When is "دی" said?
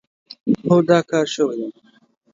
1.59-1.69